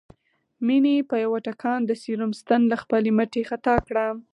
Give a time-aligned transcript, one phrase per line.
[0.65, 4.05] مينې په يوه ټکان د سيروم ستن له خپلې مټې خطا کړه